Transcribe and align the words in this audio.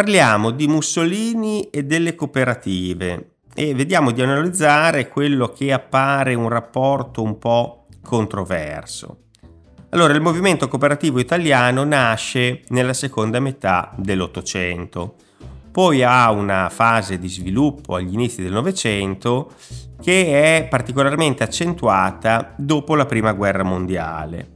parliamo 0.00 0.50
di 0.50 0.66
Mussolini 0.66 1.68
e 1.68 1.84
delle 1.84 2.14
cooperative 2.14 3.32
e 3.54 3.74
vediamo 3.74 4.12
di 4.12 4.22
analizzare 4.22 5.10
quello 5.10 5.48
che 5.48 5.74
appare 5.74 6.32
un 6.32 6.48
rapporto 6.48 7.22
un 7.22 7.36
po' 7.36 7.84
controverso. 8.02 9.24
Allora, 9.90 10.14
il 10.14 10.22
movimento 10.22 10.68
cooperativo 10.68 11.18
italiano 11.18 11.84
nasce 11.84 12.62
nella 12.68 12.94
seconda 12.94 13.40
metà 13.40 13.92
dell'Ottocento, 13.94 15.16
poi 15.70 16.02
ha 16.02 16.30
una 16.30 16.70
fase 16.70 17.18
di 17.18 17.28
sviluppo 17.28 17.96
agli 17.96 18.14
inizi 18.14 18.40
del 18.40 18.52
Novecento 18.52 19.52
che 20.00 20.56
è 20.56 20.66
particolarmente 20.66 21.42
accentuata 21.42 22.54
dopo 22.56 22.94
la 22.94 23.04
Prima 23.04 23.34
Guerra 23.34 23.64
Mondiale, 23.64 24.48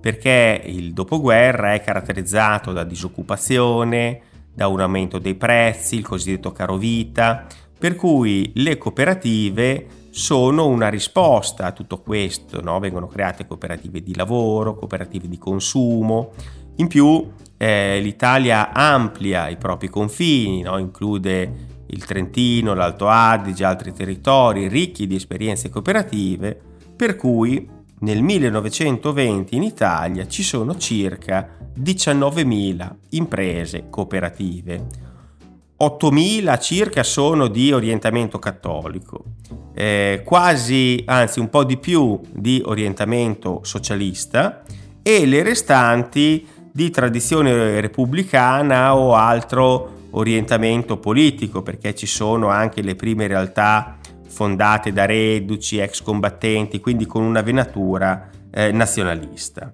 perché 0.00 0.60
il 0.64 0.92
dopoguerra 0.92 1.72
è 1.72 1.82
caratterizzato 1.82 2.72
da 2.72 2.82
disoccupazione, 2.82 4.22
da 4.58 4.66
un 4.66 4.80
aumento 4.80 5.20
dei 5.20 5.36
prezzi, 5.36 5.94
il 5.94 6.04
cosiddetto 6.04 6.50
caro 6.50 6.76
vita, 6.76 7.46
per 7.78 7.94
cui 7.94 8.50
le 8.56 8.76
cooperative 8.76 9.86
sono 10.10 10.66
una 10.66 10.88
risposta 10.88 11.66
a 11.66 11.70
tutto 11.70 12.00
questo, 12.00 12.60
no? 12.60 12.80
vengono 12.80 13.06
create 13.06 13.46
cooperative 13.46 14.02
di 14.02 14.16
lavoro, 14.16 14.74
cooperative 14.74 15.28
di 15.28 15.38
consumo, 15.38 16.32
in 16.78 16.88
più 16.88 17.24
eh, 17.56 18.00
l'Italia 18.00 18.72
amplia 18.72 19.46
i 19.46 19.56
propri 19.56 19.88
confini, 19.88 20.62
no? 20.62 20.76
include 20.76 21.66
il 21.86 22.04
Trentino, 22.04 22.74
l'Alto 22.74 23.06
Adige, 23.06 23.64
altri 23.64 23.92
territori 23.92 24.66
ricchi 24.66 25.06
di 25.06 25.14
esperienze 25.14 25.70
cooperative, 25.70 26.60
per 26.96 27.14
cui 27.14 27.64
nel 28.00 28.22
1920 28.22 29.56
in 29.56 29.62
Italia 29.62 30.26
ci 30.26 30.42
sono 30.42 30.76
circa 30.76 31.48
19.000 31.78 32.94
imprese 33.10 33.86
cooperative. 33.90 35.06
8.000 35.80 36.60
circa 36.60 37.02
sono 37.04 37.46
di 37.46 37.70
orientamento 37.70 38.40
cattolico, 38.40 39.22
eh, 39.74 40.22
quasi, 40.24 41.02
anzi 41.06 41.38
un 41.38 41.48
po' 41.50 41.62
di 41.62 41.76
più 41.76 42.20
di 42.32 42.60
orientamento 42.64 43.60
socialista 43.62 44.64
e 45.02 45.24
le 45.24 45.42
restanti 45.44 46.44
di 46.72 46.90
tradizione 46.90 47.80
repubblicana 47.80 48.96
o 48.96 49.14
altro 49.14 50.06
orientamento 50.10 50.96
politico, 50.96 51.62
perché 51.62 51.94
ci 51.94 52.06
sono 52.06 52.48
anche 52.48 52.82
le 52.82 52.96
prime 52.96 53.28
realtà 53.28 53.98
fondate 54.28 54.92
da 54.92 55.06
reduci, 55.06 55.78
ex 55.78 56.02
combattenti, 56.02 56.80
quindi 56.80 57.06
con 57.06 57.22
una 57.22 57.42
venatura 57.42 58.28
eh, 58.50 58.72
nazionalista. 58.72 59.72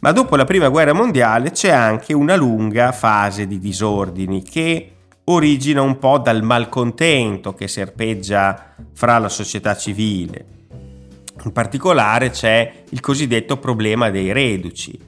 Ma 0.00 0.12
dopo 0.12 0.36
la 0.36 0.44
prima 0.44 0.68
guerra 0.68 0.94
mondiale 0.94 1.50
c'è 1.50 1.70
anche 1.70 2.14
una 2.14 2.34
lunga 2.34 2.90
fase 2.92 3.46
di 3.46 3.58
disordini 3.58 4.42
che 4.42 4.92
origina 5.24 5.82
un 5.82 5.98
po' 5.98 6.18
dal 6.18 6.42
malcontento 6.42 7.52
che 7.52 7.68
serpeggia 7.68 8.74
fra 8.94 9.18
la 9.18 9.28
società 9.28 9.76
civile. 9.76 10.46
In 11.44 11.52
particolare 11.52 12.30
c'è 12.30 12.84
il 12.90 13.00
cosiddetto 13.00 13.58
problema 13.58 14.10
dei 14.10 14.32
reduci, 14.32 14.98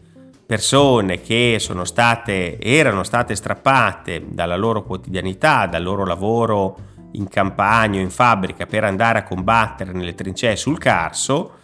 persone 0.45 1.21
che 1.23 1.57
sono 1.59 1.85
state, 1.85 2.59
erano 2.59 3.03
state 3.03 3.35
strappate 3.35 4.27
dalla 4.29 4.57
loro 4.57 4.83
quotidianità, 4.83 5.67
dal 5.67 5.83
loro 5.83 6.05
lavoro 6.05 6.77
in 7.13 7.29
campagna 7.29 7.99
o 7.99 8.03
in 8.03 8.11
fabbrica 8.11 8.67
per 8.67 8.85
andare 8.85 9.21
a 9.21 9.23
combattere 9.25 9.93
nelle 9.93 10.15
trincee 10.15 10.57
sul 10.57 10.79
Carso, 10.79 11.59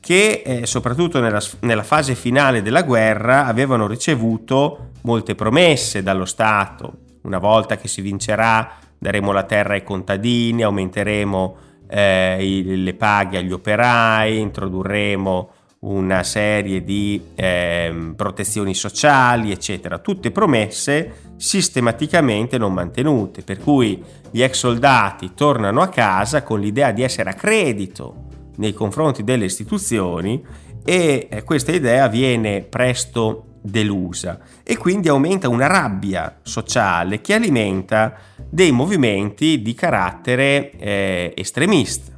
che 0.00 0.42
eh, 0.44 0.66
soprattutto 0.66 1.20
nella, 1.20 1.42
nella 1.60 1.82
fase 1.84 2.14
finale 2.14 2.62
della 2.62 2.82
guerra 2.82 3.46
avevano 3.46 3.86
ricevuto 3.86 4.90
molte 5.02 5.34
promesse 5.34 6.02
dallo 6.02 6.24
Stato, 6.24 6.92
una 7.22 7.38
volta 7.38 7.76
che 7.76 7.88
si 7.88 8.00
vincerà 8.00 8.80
daremo 9.02 9.32
la 9.32 9.42
terra 9.42 9.74
ai 9.74 9.82
contadini, 9.82 10.62
aumenteremo 10.62 11.56
eh, 11.88 12.62
le 12.64 12.94
paghe 12.94 13.38
agli 13.38 13.50
operai, 13.50 14.38
introdurremo 14.38 15.51
una 15.82 16.22
serie 16.22 16.84
di 16.84 17.20
eh, 17.34 18.12
protezioni 18.14 18.74
sociali, 18.74 19.50
eccetera, 19.50 19.98
tutte 19.98 20.30
promesse 20.30 21.32
sistematicamente 21.36 22.56
non 22.56 22.72
mantenute, 22.72 23.42
per 23.42 23.58
cui 23.58 24.02
gli 24.30 24.42
ex 24.42 24.58
soldati 24.58 25.32
tornano 25.34 25.80
a 25.80 25.88
casa 25.88 26.42
con 26.42 26.60
l'idea 26.60 26.92
di 26.92 27.02
essere 27.02 27.30
a 27.30 27.34
credito 27.34 28.28
nei 28.56 28.72
confronti 28.72 29.24
delle 29.24 29.46
istituzioni 29.46 30.44
e 30.84 31.28
eh, 31.30 31.42
questa 31.42 31.72
idea 31.72 32.06
viene 32.06 32.62
presto 32.62 33.46
delusa 33.60 34.38
e 34.62 34.76
quindi 34.76 35.08
aumenta 35.08 35.48
una 35.48 35.66
rabbia 35.66 36.38
sociale 36.42 37.20
che 37.20 37.34
alimenta 37.34 38.14
dei 38.48 38.72
movimenti 38.72 39.62
di 39.62 39.74
carattere 39.74 40.70
eh, 40.72 41.32
estremista. 41.36 42.11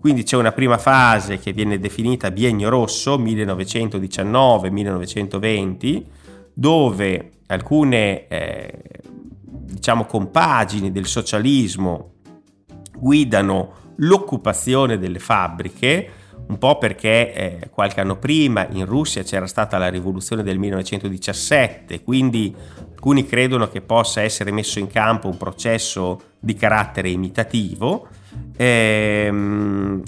Quindi 0.00 0.22
c'è 0.22 0.36
una 0.36 0.52
prima 0.52 0.78
fase 0.78 1.38
che 1.38 1.52
viene 1.52 1.78
definita 1.78 2.30
biennio 2.30 2.70
rosso 2.70 3.18
1919-1920 3.18 6.04
dove 6.54 7.32
alcune 7.46 8.26
eh, 8.28 8.78
diciamo 9.42 10.06
compagini 10.06 10.90
del 10.90 11.04
socialismo 11.06 12.12
guidano 12.96 13.74
l'occupazione 13.96 14.98
delle 14.98 15.18
fabbriche 15.18 16.12
un 16.46 16.56
po' 16.56 16.78
perché 16.78 17.34
eh, 17.34 17.68
qualche 17.70 18.00
anno 18.00 18.16
prima 18.16 18.66
in 18.70 18.86
Russia 18.86 19.22
c'era 19.22 19.46
stata 19.46 19.76
la 19.78 19.88
rivoluzione 19.88 20.42
del 20.42 20.58
1917, 20.58 22.02
quindi 22.02 22.52
alcuni 22.90 23.24
credono 23.24 23.68
che 23.68 23.82
possa 23.82 24.22
essere 24.22 24.50
messo 24.50 24.80
in 24.80 24.88
campo 24.88 25.28
un 25.28 25.36
processo 25.36 26.20
di 26.40 26.54
carattere 26.54 27.10
imitativo 27.10 28.08
ehm, 28.56 30.02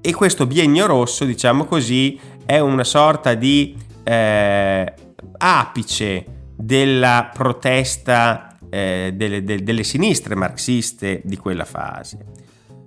e 0.00 0.14
questo 0.14 0.46
biennio 0.46 0.86
rosso, 0.86 1.24
diciamo 1.24 1.64
così, 1.64 2.18
è 2.44 2.58
una 2.58 2.84
sorta 2.84 3.34
di 3.34 3.76
eh, 4.04 4.94
apice 5.38 6.24
della 6.54 7.30
protesta 7.32 8.56
eh, 8.70 9.12
delle, 9.14 9.42
de, 9.42 9.62
delle 9.62 9.82
sinistre 9.82 10.34
marxiste 10.34 11.22
di 11.24 11.36
quella 11.36 11.64
fase. 11.64 12.44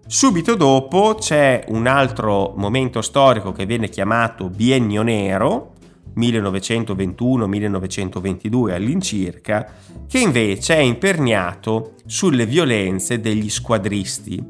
Subito 0.07 0.55
dopo 0.55 1.15
c'è 1.19 1.65
un 1.67 1.85
altro 1.85 2.53
momento 2.55 3.01
storico 3.01 3.51
che 3.51 3.65
viene 3.65 3.89
chiamato 3.89 4.49
biennio 4.49 5.03
nero, 5.03 5.73
1921-1922 6.15 8.71
all'incirca, 8.71 9.73
che 10.07 10.19
invece 10.19 10.75
è 10.75 10.79
imperniato 10.79 11.95
sulle 12.05 12.45
violenze 12.45 13.19
degli 13.19 13.49
squadristi, 13.49 14.41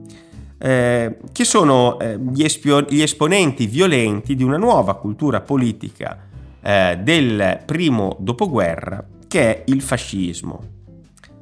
eh, 0.58 1.18
che 1.32 1.44
sono 1.44 2.00
eh, 2.00 2.20
gli, 2.20 2.44
espio- 2.44 2.82
gli, 2.82 3.02
esponenti 3.02 3.68
violenti 3.68 4.36
di 4.36 4.44
una 4.44 4.58
nuova 4.58 4.96
cultura 4.96 5.42
politica 5.42 6.28
eh, 6.62 7.00
del 7.02 7.62
primo 7.66 8.18
dopoguerra, 8.20 9.06
che 9.28 9.42
è 9.42 9.64
il 9.68 9.82
fascismo. 9.82 10.78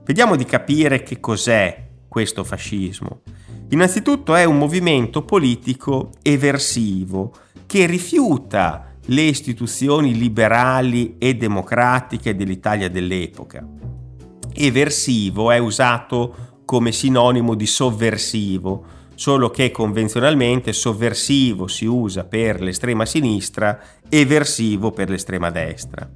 Vediamo 0.05 0.35
di 0.35 0.45
capire 0.45 1.03
che 1.03 1.19
cos'è 1.19 1.85
questo 2.07 2.43
fascismo. 2.43 3.21
Innanzitutto 3.69 4.35
è 4.35 4.45
un 4.45 4.57
movimento 4.57 5.23
politico 5.23 6.11
eversivo 6.21 7.33
che 7.65 7.85
rifiuta 7.85 8.86
le 9.07 9.21
istituzioni 9.21 10.17
liberali 10.17 11.15
e 11.17 11.35
democratiche 11.35 12.35
dell'Italia 12.35 12.89
dell'epoca. 12.89 13.65
Eversivo 14.53 15.51
è 15.51 15.57
usato 15.57 16.61
come 16.65 16.91
sinonimo 16.91 17.53
di 17.53 17.65
sovversivo, 17.65 18.85
solo 19.15 19.49
che 19.49 19.71
convenzionalmente 19.71 20.73
sovversivo 20.73 21.67
si 21.67 21.85
usa 21.85 22.25
per 22.25 22.61
l'estrema 22.61 23.05
sinistra, 23.05 23.79
eversivo 24.09 24.91
per 24.91 25.09
l'estrema 25.09 25.49
destra. 25.49 26.09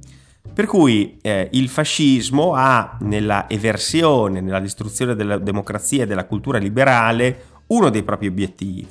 Per 0.52 0.66
cui 0.66 1.16
eh, 1.22 1.48
il 1.52 1.68
fascismo 1.68 2.52
ha 2.54 2.98
nella 3.00 3.48
eversione, 3.48 4.40
nella 4.40 4.60
distruzione 4.60 5.14
della 5.14 5.38
democrazia 5.38 6.02
e 6.02 6.06
della 6.06 6.26
cultura 6.26 6.58
liberale 6.58 7.44
uno 7.68 7.88
dei 7.88 8.02
propri 8.02 8.26
obiettivi 8.26 8.86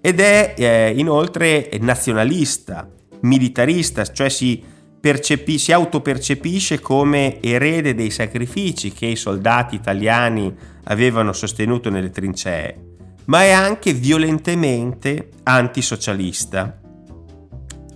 ed 0.00 0.20
è 0.20 0.54
eh, 0.56 0.92
inoltre 0.94 1.70
nazionalista, 1.80 2.86
militarista, 3.24 4.04
cioè 4.04 4.28
si, 4.28 4.62
percepi- 5.00 5.58
si 5.58 5.72
autopercepisce 5.72 6.80
come 6.80 7.40
erede 7.42 7.94
dei 7.94 8.10
sacrifici 8.10 8.92
che 8.92 9.06
i 9.06 9.16
soldati 9.16 9.74
italiani 9.74 10.54
avevano 10.84 11.32
sostenuto 11.32 11.90
nelle 11.90 12.10
trincee, 12.10 12.96
ma 13.26 13.42
è 13.42 13.50
anche 13.50 13.92
violentemente 13.92 15.30
antisocialista. 15.42 16.80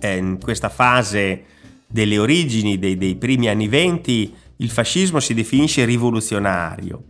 Eh, 0.01 0.17
in 0.17 0.39
questa 0.39 0.69
fase 0.69 1.43
delle 1.87 2.17
origini 2.17 2.77
dei, 2.77 2.97
dei 2.97 3.15
primi 3.15 3.49
anni 3.49 3.67
venti 3.67 4.33
il 4.57 4.69
fascismo 4.69 5.19
si 5.19 5.33
definisce 5.33 5.85
rivoluzionario, 5.85 7.03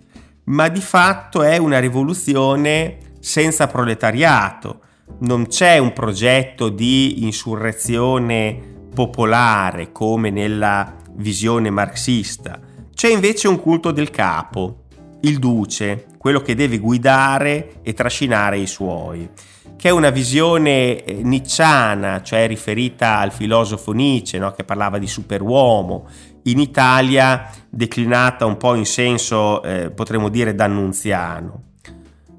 ma 0.45 0.69
di 0.69 0.81
fatto 0.81 1.43
è 1.43 1.57
una 1.57 1.79
rivoluzione 1.79 2.97
senza 3.19 3.67
proletariato. 3.67 4.81
Non 5.19 5.47
c'è 5.47 5.77
un 5.77 5.93
progetto 5.93 6.69
di 6.69 7.23
insurrezione 7.25 8.69
popolare 8.93 9.91
come 9.91 10.29
nella 10.29 10.95
visione 11.13 11.69
marxista. 11.69 12.59
c'è 12.93 13.09
invece 13.09 13.47
un 13.47 13.59
culto 13.59 13.91
del 13.91 14.09
capo, 14.09 14.83
il 15.21 15.39
duce, 15.39 16.07
quello 16.17 16.41
che 16.41 16.55
deve 16.55 16.79
guidare 16.79 17.79
e 17.81 17.93
trascinare 17.93 18.57
i 18.57 18.67
suoi, 18.67 19.29
che 19.77 19.87
è 19.87 19.91
una 19.91 20.09
visione 20.09 21.03
eh, 21.03 21.13
nicciana, 21.23 22.21
cioè 22.21 22.45
riferita 22.47 23.19
al 23.19 23.31
filosofo 23.31 23.93
Nietzsche, 23.93 24.37
no? 24.37 24.51
che 24.51 24.65
parlava 24.65 24.97
di 24.97 25.07
superuomo, 25.07 26.07
in 26.43 26.59
Italia 26.59 27.49
declinata 27.69 28.45
un 28.45 28.57
po' 28.57 28.75
in 28.75 28.85
senso, 28.85 29.63
eh, 29.63 29.91
potremmo 29.91 30.27
dire, 30.27 30.53
d'annunziano. 30.53 31.68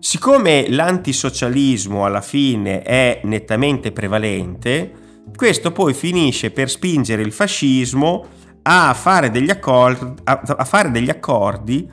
Siccome 0.00 0.70
l'antisocialismo 0.70 2.06
alla 2.06 2.23
fine 2.23 2.81
è 2.81 3.20
nettamente 3.25 3.93
prevalente, 3.93 4.93
questo 5.37 5.73
poi 5.73 5.93
finisce 5.93 6.50
per 6.50 6.70
spingere 6.70 7.20
il 7.20 7.32
fascismo 7.32 8.26
a 8.62 8.94
fare 8.94 9.31
degli 9.31 9.50
accordi, 9.50 10.23
a 10.25 10.64
fare 10.64 10.91
degli 10.91 11.11
accordi 11.11 11.87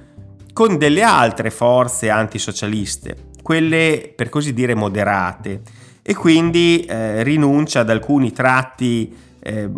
con 0.53 0.77
delle 0.77 1.03
altre 1.03 1.51
forze 1.51 2.09
antisocialiste, 2.09 3.31
quelle 3.43 4.13
per 4.15 4.29
così 4.29 4.53
dire 4.53 4.73
moderate, 4.73 5.61
e 6.01 6.15
quindi 6.15 6.85
eh, 6.85 7.23
rinuncia 7.23 7.81
ad 7.81 7.89
alcuni 7.89 8.31
tratti 8.31 9.13
eh, 9.39 9.69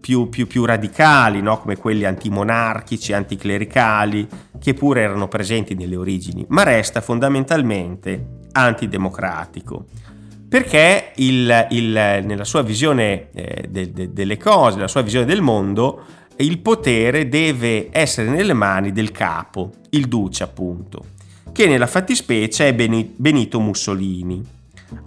più, 0.00 0.28
più, 0.28 0.46
più, 0.46 0.64
radicali, 0.64 1.40
no? 1.40 1.58
come 1.58 1.76
quelli 1.76 2.04
antimonarchici, 2.04 3.12
anticlericali, 3.12 4.28
che 4.58 4.74
pure 4.74 5.02
erano 5.02 5.28
presenti 5.28 5.74
nelle 5.74 5.96
origini, 5.96 6.44
ma 6.48 6.62
resta 6.62 7.00
fondamentalmente 7.00 8.42
antidemocratico. 8.52 9.86
Perché 10.48 11.12
il, 11.16 11.66
il, 11.70 11.90
nella 11.90 12.44
sua 12.44 12.62
visione 12.62 13.30
eh, 13.32 13.66
de, 13.68 13.90
de, 13.92 14.12
delle 14.12 14.36
cose, 14.36 14.76
nella 14.76 14.88
sua 14.88 15.02
visione 15.02 15.26
del 15.26 15.40
mondo, 15.40 16.02
il 16.36 16.58
potere 16.58 17.28
deve 17.28 17.88
essere 17.90 18.28
nelle 18.28 18.52
mani 18.52 18.92
del 18.92 19.10
capo, 19.10 19.70
il 19.90 20.06
duce 20.06 20.42
appunto, 20.42 21.06
che 21.52 21.66
nella 21.66 21.86
fattispecie 21.86 22.68
è 22.68 22.74
Benito 22.74 23.60
Mussolini. 23.60 24.42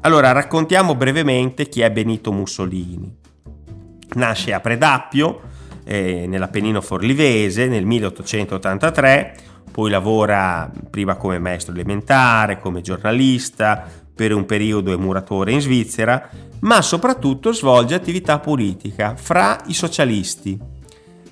Allora 0.01 0.31
raccontiamo 0.31 0.95
brevemente 0.95 1.67
chi 1.67 1.81
è 1.81 1.91
Benito 1.91 2.31
Mussolini. 2.31 3.25
Nasce 4.17 4.51
a 4.51 4.59
Predappio, 4.59 5.41
eh, 5.83 6.25
nell'Appennino 6.27 6.81
Forlivese, 6.81 7.67
nel 7.67 7.85
1883, 7.85 9.35
poi 9.71 9.91
lavora 9.91 10.71
prima 10.89 11.15
come 11.15 11.37
maestro 11.37 11.73
elementare, 11.73 12.59
come 12.59 12.81
giornalista, 12.81 13.85
per 14.15 14.33
un 14.33 14.47
periodo 14.47 14.91
è 14.91 14.95
muratore 14.97 15.51
in 15.51 15.61
Svizzera, 15.61 16.29
ma 16.61 16.81
soprattutto 16.81 17.53
svolge 17.53 17.93
attività 17.93 18.39
politica 18.39 19.15
fra 19.15 19.61
i 19.67 19.73
socialisti. 19.75 20.59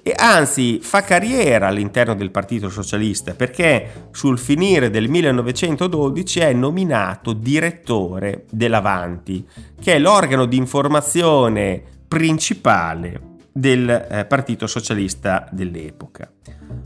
E 0.04 0.14
anzi 0.16 0.78
fa 0.84 1.02
carriera 1.02 1.66
all'interno 1.66 2.14
del 2.14 2.30
Partito 2.30 2.70
Socialista 2.70 3.34
perché 3.34 4.10
sul 4.12 4.38
finire 4.38 4.92
del 4.92 5.10
1912 5.10 6.40
è 6.42 6.54
nominato 6.54 7.34
direttore 7.34 8.46
dell'Avanti, 8.52 9.44
che 9.82 9.96
è 9.96 9.98
l'organo 9.98 10.46
di 10.46 10.58
informazione 10.58 11.95
principale 12.08 13.34
del 13.52 13.90
eh, 13.90 14.26
Partito 14.26 14.68
Socialista 14.68 15.48
dell'epoca. 15.52 16.32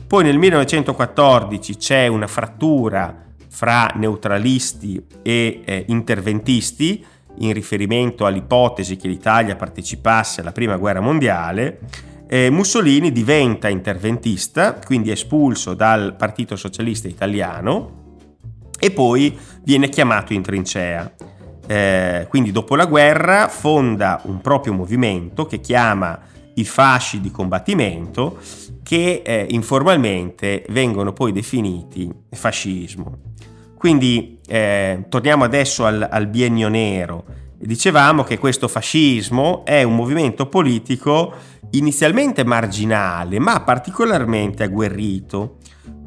Poi 0.08 0.24
nel 0.24 0.38
1914 0.38 1.78
c'è 1.78 2.08
una 2.08 2.28
frattura 2.28 3.26
fra 3.50 3.92
neutralisti 3.96 5.04
e 5.22 5.62
eh, 5.66 5.86
interventisti 5.88 7.06
in 7.40 7.54
riferimento 7.54 8.26
all'ipotesi 8.26 8.96
che 8.98 9.08
l'Italia 9.08 9.56
partecipasse 9.56 10.42
alla 10.42 10.52
Prima 10.52 10.78
Guerra 10.78 11.00
Mondiale 11.00 11.80
eh, 12.32 12.52
Mussolini 12.52 13.12
diventa 13.12 13.70
interventista, 13.70 14.76
quindi 14.76 15.10
espulso 15.10 15.74
dal 15.74 16.16
Partito 16.16 16.56
Socialista 16.56 17.08
Italiano 17.08 18.18
e 18.80 18.92
poi 18.92 19.36
viene 19.64 19.90
chiamato 19.90 20.34
in 20.34 20.44
trincea. 20.44 21.12
Eh, 21.70 22.26
quindi 22.30 22.52
dopo 22.52 22.76
la 22.76 22.88
guerra 22.88 23.48
fonda 23.48 24.22
un 24.24 24.42
proprio 24.42 24.74
movimento 24.74 25.46
che 25.46 25.60
chiama 25.60 26.20
i 26.56 26.66
fasci 26.66 27.22
di 27.22 27.30
combattimento 27.30 28.40
che 28.82 29.22
eh, 29.24 29.46
informalmente 29.52 30.66
vengono 30.70 31.14
poi 31.14 31.32
definiti 31.32 32.12
fascismo. 32.32 33.20
Quindi 33.78 34.40
eh, 34.48 35.06
torniamo 35.10 35.44
adesso 35.44 35.86
al, 35.86 36.08
al 36.10 36.26
biennio 36.26 36.70
nero. 36.70 37.24
Dicevamo 37.56 38.24
che 38.24 38.40
questo 38.40 38.68
fascismo 38.68 39.64
è 39.64 39.84
un 39.84 39.96
movimento 39.96 40.48
politico 40.48 41.36
inizialmente 41.72 42.44
marginale 42.44 43.38
ma 43.38 43.62
particolarmente 43.62 44.64
agguerrito. 44.64 45.58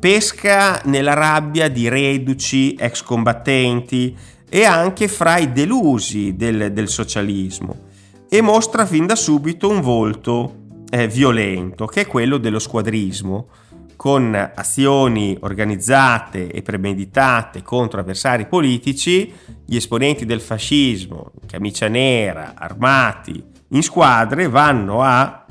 Pesca 0.00 0.80
nella 0.86 1.14
rabbia 1.14 1.68
di 1.68 1.88
reduci, 1.88 2.74
ex 2.74 3.02
combattenti 3.02 4.16
e 4.54 4.66
anche 4.66 5.08
fra 5.08 5.38
i 5.38 5.50
delusi 5.50 6.36
del, 6.36 6.74
del 6.74 6.86
socialismo 6.86 7.84
e 8.28 8.42
mostra 8.42 8.84
fin 8.84 9.06
da 9.06 9.16
subito 9.16 9.70
un 9.70 9.80
volto 9.80 10.56
eh, 10.90 11.08
violento 11.08 11.86
che 11.86 12.02
è 12.02 12.06
quello 12.06 12.36
dello 12.36 12.58
squadrismo 12.58 13.48
con 13.96 14.34
azioni 14.34 15.34
organizzate 15.40 16.50
e 16.50 16.60
premeditate 16.60 17.62
contro 17.62 18.00
avversari 18.00 18.44
politici, 18.44 19.32
gli 19.64 19.76
esponenti 19.76 20.26
del 20.26 20.42
fascismo, 20.42 21.30
camicia 21.46 21.88
nera, 21.88 22.52
armati, 22.54 23.42
in 23.68 23.82
squadre, 23.82 24.48
vanno 24.48 25.00
a 25.00 25.46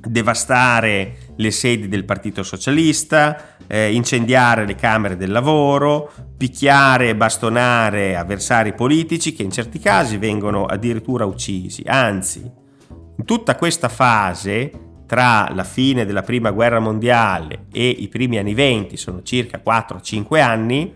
devastare 0.00 1.18
le 1.36 1.50
sedi 1.50 1.88
del 1.88 2.04
Partito 2.04 2.42
Socialista, 2.42 3.56
eh, 3.66 3.92
incendiare 3.92 4.66
le 4.66 4.74
Camere 4.74 5.16
del 5.16 5.32
Lavoro, 5.32 6.12
picchiare 6.36 7.08
e 7.08 7.16
bastonare 7.16 8.16
avversari 8.16 8.74
politici 8.74 9.32
che 9.32 9.42
in 9.42 9.50
certi 9.50 9.78
casi 9.78 10.16
vengono 10.16 10.66
addirittura 10.66 11.24
uccisi. 11.24 11.82
Anzi, 11.86 12.40
in 12.40 13.24
tutta 13.24 13.56
questa 13.56 13.88
fase 13.88 14.70
tra 15.06 15.48
la 15.52 15.64
fine 15.64 16.04
della 16.04 16.22
prima 16.22 16.50
guerra 16.50 16.80
mondiale 16.80 17.66
e 17.72 17.88
i 17.88 18.08
primi 18.08 18.38
anni 18.38 18.54
20, 18.54 18.96
sono 18.96 19.22
circa 19.22 19.60
4-5 19.64 20.40
anni, 20.40 20.92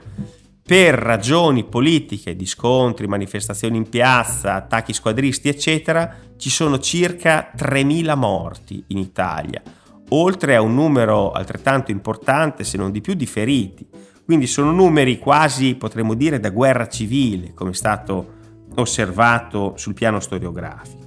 per 0.68 0.94
ragioni 0.96 1.64
politiche, 1.64 2.36
di 2.36 2.44
scontri, 2.44 3.06
manifestazioni 3.06 3.78
in 3.78 3.88
piazza, 3.88 4.54
attacchi 4.54 4.92
squadristi, 4.92 5.48
eccetera, 5.48 6.14
ci 6.36 6.50
sono 6.50 6.78
circa 6.78 7.52
3.000 7.56 8.14
morti 8.16 8.84
in 8.88 8.98
Italia, 8.98 9.62
oltre 10.08 10.54
a 10.54 10.60
un 10.60 10.74
numero 10.74 11.32
altrettanto 11.32 11.90
importante, 11.90 12.64
se 12.64 12.76
non 12.76 12.90
di 12.90 13.00
più, 13.00 13.14
di 13.14 13.26
feriti. 13.26 13.86
Quindi 14.24 14.46
sono 14.46 14.72
numeri 14.72 15.18
quasi, 15.18 15.74
potremmo 15.74 16.14
dire, 16.14 16.40
da 16.40 16.50
guerra 16.50 16.88
civile, 16.88 17.54
come 17.54 17.70
è 17.70 17.74
stato 17.74 18.36
osservato 18.74 19.74
sul 19.76 19.94
piano 19.94 20.20
storiografico. 20.20 21.06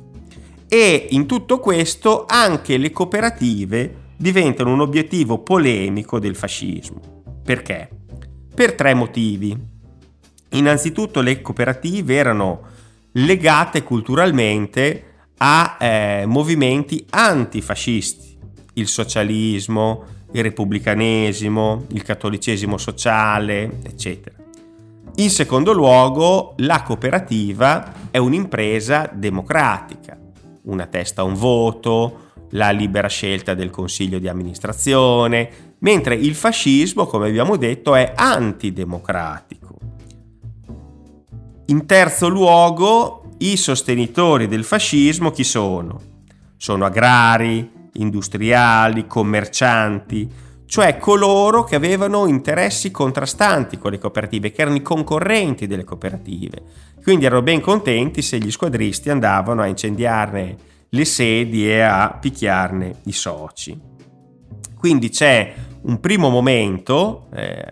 E 0.68 1.08
in 1.12 1.26
tutto 1.26 1.60
questo 1.60 2.26
anche 2.28 2.78
le 2.78 2.92
cooperative 2.92 3.96
diventano 4.16 4.72
un 4.72 4.82
obiettivo 4.82 5.40
polemico 5.40 6.20
del 6.20 6.36
fascismo. 6.36 7.24
Perché? 7.44 7.90
Per 8.54 8.74
tre 8.74 8.94
motivi. 8.94 9.58
Innanzitutto 10.50 11.22
le 11.22 11.42
cooperative 11.42 12.16
erano 12.16 12.62
legate 13.14 13.84
culturalmente 13.84 15.06
a 15.38 15.78
eh, 15.80 16.26
movimenti 16.28 17.06
antifascisti, 17.10 18.31
il 18.74 18.88
socialismo, 18.88 20.04
il 20.32 20.44
repubblicanesimo, 20.44 21.86
il 21.90 22.04
cattolicesimo 22.04 22.78
sociale, 22.78 23.80
eccetera. 23.84 24.36
In 25.16 25.30
secondo 25.30 25.74
luogo, 25.74 26.54
la 26.58 26.84
cooperativa 26.84 28.10
è 28.12 28.18
un'impresa 28.18 29.10
democratica, 29.14 30.18
una 30.64 30.86
testa 30.86 31.22
a 31.22 31.26
un 31.26 31.34
voto, 31.34 32.30
la 32.52 32.70
libera 32.70 33.08
scelta 33.08 33.54
del 33.54 33.70
consiglio 33.70 34.20
di 34.20 34.28
amministrazione, 34.28 35.76
mentre 35.80 36.16
il 36.16 36.36
fascismo, 36.36 37.06
come 37.06 37.28
abbiamo 37.28 37.58
detto, 37.58 37.96
è 37.96 38.14
antidemocratico. 38.16 39.78
In 41.68 41.86
terzo 41.86 42.28
luogo, 42.28 43.36
i 43.40 43.58
sostenitori 43.58 44.48
del 44.48 44.64
fascismo 44.64 45.32
chi 45.32 45.44
sono? 45.44 46.00
Sono 46.58 46.86
agrari, 46.86 47.70
industriali, 47.94 49.08
commercianti, 49.08 50.30
cioè 50.66 50.98
coloro 50.98 51.64
che 51.64 51.76
avevano 51.76 52.28
interessi 52.28 52.92
contrastanti 52.92 53.78
con 53.78 53.92
le 53.92 53.98
cooperative, 53.98 54.52
che 54.52 54.62
erano 54.62 54.78
i 54.78 54.82
concorrenti 54.82 55.68
delle 55.68 55.84
cooperative. 55.84 56.64
Quindi 57.04 57.26
erano 57.26 57.42
ben 57.42 57.60
contenti 57.60 58.22
se 58.22 58.38
gli 58.38 58.52
squadristi 58.52 59.10
andavano 59.10 59.62
a 59.62 59.68
incendiarne 59.68 60.56
le 60.88 61.06
sedi 61.06 61.70
e 61.70 61.82
a 61.82 62.18
picchiarne 62.20 63.02
i 63.04 63.12
soci. 63.12 63.78
Quindi 64.78 65.10
c'è 65.10 65.54
un 65.84 66.00
primo 66.00 66.30
momento, 66.30 67.28
eh, 67.34 67.64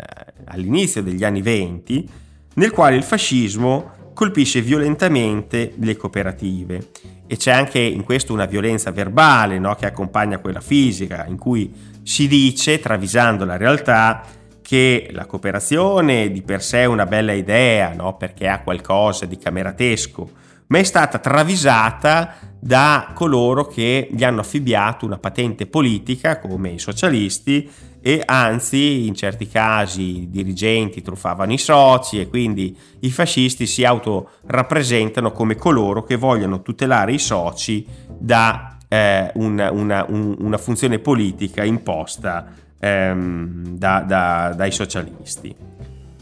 all'inizio 0.45 1.01
degli 1.01 1.23
anni 1.23 1.41
20, 1.41 2.09
nel 2.55 2.71
quale 2.71 2.95
il 2.95 3.03
fascismo 3.03 4.11
colpisce 4.13 4.61
violentemente 4.61 5.73
le 5.77 5.95
cooperative 5.95 6.89
e 7.31 7.37
c'è 7.37 7.51
anche 7.51 7.77
in 7.77 8.03
questo 8.03 8.33
una 8.33 8.45
violenza 8.45 8.89
verbale 8.89 9.59
no? 9.59 9.75
che 9.75 9.85
accompagna 9.85 10.39
quella 10.39 10.61
fisica, 10.61 11.27
in 11.27 11.37
cui 11.37 11.71
si 12.01 12.27
dice, 12.27 12.79
travisando 12.79 13.45
la 13.45 13.55
realtà, 13.55 14.23
che 14.63 15.09
la 15.11 15.27
cooperazione 15.27 16.31
di 16.31 16.41
per 16.41 16.63
sé 16.63 16.79
è 16.79 16.85
una 16.85 17.05
bella 17.05 17.33
idea, 17.33 17.93
no? 17.93 18.17
perché 18.17 18.47
ha 18.47 18.61
qualcosa 18.61 19.27
di 19.27 19.37
cameratesco, 19.37 20.27
ma 20.69 20.79
è 20.79 20.83
stata 20.83 21.19
travisata 21.19 22.33
da 22.59 23.11
coloro 23.13 23.67
che 23.67 24.09
gli 24.11 24.23
hanno 24.23 24.41
affibbiato 24.41 25.05
una 25.05 25.19
patente 25.19 25.67
politica, 25.67 26.39
come 26.39 26.69
i 26.69 26.79
socialisti, 26.79 27.69
e 28.01 28.21
anzi 28.25 29.07
in 29.07 29.15
certi 29.15 29.47
casi 29.47 30.21
i 30.21 30.29
dirigenti 30.29 31.01
truffavano 31.01 31.51
i 31.51 31.57
soci 31.57 32.19
e 32.19 32.27
quindi 32.27 32.75
i 33.01 33.11
fascisti 33.11 33.65
si 33.65 33.83
autorappresentano 33.83 35.31
come 35.31 35.55
coloro 35.55 36.03
che 36.03 36.15
vogliono 36.15 36.61
tutelare 36.61 37.13
i 37.13 37.19
soci 37.19 37.85
da 38.07 38.77
eh, 38.87 39.31
una, 39.35 39.71
una, 39.71 40.05
un, 40.07 40.35
una 40.39 40.57
funzione 40.57 40.99
politica 40.99 41.63
imposta 41.63 42.53
ehm, 42.79 43.75
da, 43.77 44.01
da, 44.01 44.53
dai 44.55 44.71
socialisti. 44.71 45.55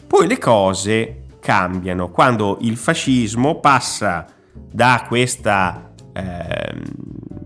Poi 0.07 0.27
le 0.27 0.37
cose 0.37 1.23
cambiano 1.39 2.09
quando 2.09 2.57
il 2.61 2.77
fascismo 2.77 3.59
passa 3.59 4.25
da 4.53 5.05
questa 5.07 5.91
ehm, 6.13 6.81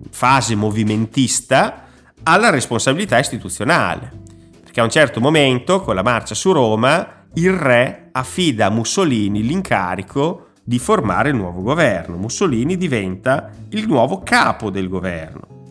fase 0.09 0.55
movimentista 0.55 1.85
alla 2.23 2.49
responsabilità 2.49 3.19
istituzionale. 3.19 4.19
Perché 4.71 4.85
a 4.85 4.85
un 4.85 4.89
certo 4.89 5.19
momento, 5.19 5.81
con 5.81 5.95
la 5.95 6.01
marcia 6.01 6.33
su 6.33 6.53
Roma, 6.53 7.25
il 7.33 7.51
re 7.51 8.07
affida 8.13 8.67
a 8.67 8.69
Mussolini 8.69 9.43
l'incarico 9.43 10.51
di 10.63 10.79
formare 10.79 11.27
il 11.27 11.35
nuovo 11.35 11.61
governo. 11.61 12.15
Mussolini 12.15 12.77
diventa 12.77 13.49
il 13.71 13.85
nuovo 13.85 14.21
capo 14.21 14.69
del 14.69 14.87
governo 14.87 15.65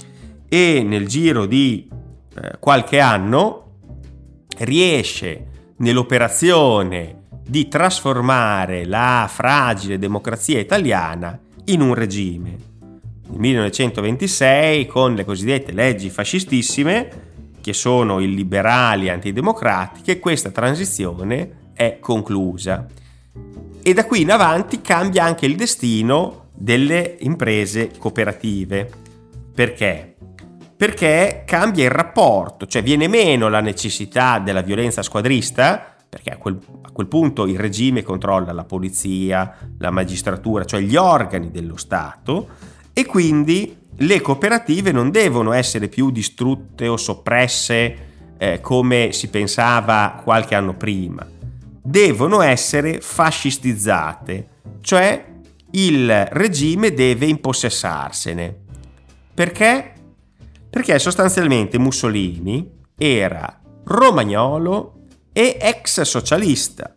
e 0.51 0.83
nel 0.87 1.09
giro 1.09 1.47
di 1.47 1.89
eh, 1.89 2.59
qualche 2.61 3.01
anno 3.01 3.79
riesce 4.59 5.47
nell'operazione 5.79 7.23
di 7.43 7.69
trasformare 7.69 8.85
la 8.85 9.27
fragile 9.33 9.99
democrazia 9.99 10.59
italiana 10.59 11.41
in 11.65 11.81
un 11.81 11.95
regime. 11.95 12.55
Nel 13.31 13.39
1926, 13.39 14.85
con 14.85 15.15
le 15.15 15.25
cosiddette 15.25 15.73
leggi 15.73 16.11
fascistissime, 16.11 17.29
che 17.61 17.73
sono 17.73 18.21
illiberali 18.21 19.07
e 19.07 19.11
antidemocratiche, 19.11 20.19
questa 20.19 20.51
transizione 20.51 21.71
è 21.75 21.99
conclusa. 22.01 22.87
E 23.83 23.95
da 23.95 24.05
qui 24.05 24.23
in 24.23 24.31
avanti 24.31 24.81
cambia 24.81 25.25
anche 25.25 25.47
il 25.47 25.57
destino 25.57 26.49
delle 26.55 27.17
imprese 27.21 27.91
cooperative. 27.99 28.91
Perché? 29.55 30.11
perché 30.81 31.43
cambia 31.45 31.85
il 31.85 31.91
rapporto, 31.91 32.65
cioè 32.65 32.83
viene 32.83 33.07
meno 33.07 33.51
la 33.51 33.61
necessità 33.61 34.39
della 34.39 34.63
violenza 34.63 35.03
squadrista, 35.03 35.95
perché 36.09 36.31
a 36.31 36.39
quel, 36.39 36.59
a 36.81 36.91
quel, 36.91 37.07
punto 37.07 37.47
il 37.47 37.59
regime 37.59 38.03
controlla 38.03 38.51
la 38.55 38.65
polizia, 38.65 39.59
la 39.77 39.91
magistratura, 39.91 40.65
cioè 40.65 40.81
gli 40.81 40.97
organi 40.97 41.51
dello 41.51 41.77
Stato, 41.77 42.49
e 42.95 43.05
quindi 43.05 43.77
le 44.01 44.21
cooperative 44.21 44.93
non 44.93 45.11
devono 45.11 45.53
essere 45.53 45.89
più 45.89 46.11
distrutte 46.11 46.89
o 46.89 46.97
soppresse 46.97 48.09
eh, 48.39 48.61
come 48.61 49.13
si 49.13 49.29
pensava 49.29 50.21
qualche 50.23 50.55
anno 50.55 50.75
prima, 50.75 51.27
devono 51.83 52.41
essere 52.43 53.01
fascistizzate, 53.01 54.49
cioè 54.81 55.25
il 55.73 56.27
regime 56.27 56.93
deve 56.93 57.27
impossessarsene. 57.27 58.57
Perché? 59.33 59.95
perché 60.71 61.01
sostanzialmente 61.01 61.79
Mussolini 61.79 62.71
era 62.97 63.61
romagnolo 63.85 64.95
e 65.33 65.59
ex 65.61 66.03
socialista, 66.03 66.95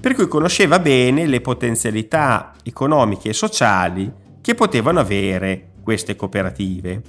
per 0.00 0.14
cui 0.14 0.26
conosceva 0.26 0.78
bene 0.78 1.26
le 1.26 1.42
potenzialità 1.42 2.54
economiche 2.62 3.28
e 3.28 3.34
sociali 3.34 4.10
che 4.40 4.54
potevano 4.54 5.00
avere 5.00 5.69
queste 5.82 6.16
cooperative 6.16 7.02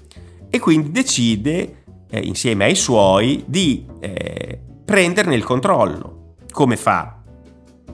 e 0.49 0.59
quindi 0.59 0.91
decide, 0.91 1.83
eh, 2.09 2.19
insieme 2.19 2.65
ai 2.65 2.75
suoi, 2.75 3.43
di 3.47 3.85
eh, 3.99 4.59
prenderne 4.83 5.35
il 5.35 5.43
controllo. 5.43 6.35
Come 6.51 6.75
fa? 6.75 7.21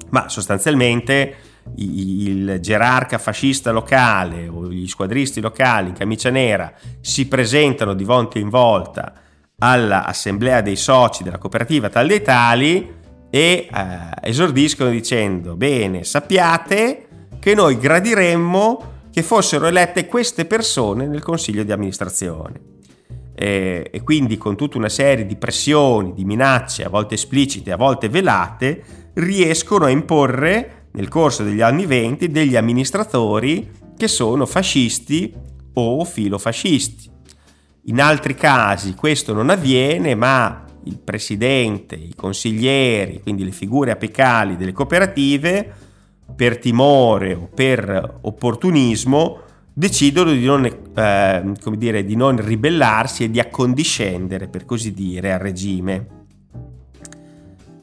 Ma 0.09 0.29
sostanzialmente 0.29 1.35
il 1.75 2.59
gerarca 2.61 3.17
fascista 3.17 3.71
locale 3.71 4.47
o 4.47 4.67
gli 4.69 4.87
squadristi 4.87 5.41
locali 5.41 5.89
in 5.89 5.95
camicia 5.95 6.29
nera 6.29 6.73
si 7.01 7.27
presentano 7.27 7.93
di 7.93 8.03
volta 8.03 8.39
in 8.39 8.49
volta 8.49 9.13
all'assemblea 9.59 10.61
dei 10.61 10.75
soci 10.75 11.23
della 11.23 11.37
cooperativa 11.37 11.89
tal 11.89 12.07
dei 12.07 12.21
tali 12.21 12.95
e 13.29 13.67
eh, 13.69 13.69
esordiscono 14.21 14.89
dicendo 14.89 15.55
bene 15.55 16.03
sappiate 16.03 17.07
che 17.39 17.53
noi 17.53 17.77
gradiremmo 17.77 18.95
che 19.17 19.23
fossero 19.23 19.65
elette 19.65 20.05
queste 20.05 20.45
persone 20.45 21.07
nel 21.07 21.23
consiglio 21.23 21.63
di 21.63 21.71
amministrazione 21.71 22.61
e, 23.33 23.89
e 23.91 24.03
quindi 24.03 24.37
con 24.37 24.55
tutta 24.55 24.77
una 24.77 24.89
serie 24.89 25.25
di 25.25 25.35
pressioni, 25.37 26.13
di 26.13 26.23
minacce 26.23 26.83
a 26.83 26.89
volte 26.89 27.15
esplicite, 27.15 27.71
a 27.71 27.77
volte 27.77 28.09
velate 28.09 29.11
riescono 29.15 29.85
a 29.85 29.89
imporre 29.89 30.89
nel 30.91 31.07
corso 31.07 31.41
degli 31.41 31.61
anni 31.61 31.87
20 31.87 32.29
degli 32.29 32.55
amministratori 32.55 33.71
che 33.97 34.07
sono 34.07 34.45
fascisti 34.45 35.33
o 35.73 36.05
filofascisti. 36.05 37.09
In 37.85 37.99
altri 37.99 38.35
casi 38.35 38.93
questo 38.93 39.33
non 39.33 39.49
avviene, 39.49 40.13
ma 40.13 40.63
il 40.83 40.99
presidente, 40.99 41.95
i 41.95 42.13
consiglieri, 42.15 43.21
quindi 43.23 43.43
le 43.43 43.51
figure 43.51 43.89
apicali 43.89 44.55
delle 44.57 44.73
cooperative, 44.73 45.86
per 46.35 46.57
timore 46.57 47.33
o 47.33 47.49
per 47.53 48.19
opportunismo, 48.21 49.39
decidono 49.73 50.31
di 50.31 50.45
non, 50.45 50.65
eh, 50.65 51.53
dire, 51.75 52.03
di 52.03 52.15
non 52.15 52.43
ribellarsi 52.43 53.25
e 53.25 53.29
di 53.29 53.39
accondiscendere, 53.39 54.47
per 54.47 54.65
così 54.65 54.93
dire, 54.93 55.33
al 55.33 55.39
regime. 55.39 56.07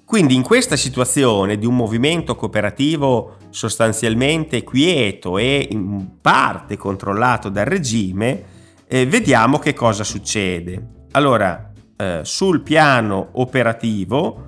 Quindi 0.04 0.34
in 0.34 0.42
questa 0.42 0.76
situazione 0.76 1.56
di 1.56 1.66
un 1.66 1.74
movimento 1.74 2.36
cooperativo 2.36 3.36
sostanzialmente 3.50 4.62
quieto 4.62 5.38
e 5.38 5.68
in 5.70 6.20
parte 6.20 6.76
controllato 6.76 7.48
dal 7.48 7.64
regime, 7.64 8.42
eh, 8.86 9.06
vediamo 9.06 9.58
che 9.58 9.72
cosa 9.72 10.04
succede. 10.04 11.06
Allora, 11.12 11.72
eh, 11.96 12.20
sul 12.22 12.60
piano 12.60 13.28
operativo 13.32 14.44